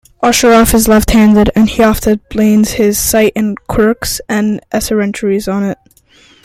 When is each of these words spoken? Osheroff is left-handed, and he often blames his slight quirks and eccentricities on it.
Osheroff 0.23 0.73
is 0.73 0.87
left-handed, 0.87 1.51
and 1.55 1.69
he 1.69 1.83
often 1.83 2.19
blames 2.31 2.71
his 2.71 2.97
slight 2.97 3.33
quirks 3.67 4.19
and 4.27 4.59
eccentricities 4.73 5.47
on 5.47 5.63
it. 5.63 5.77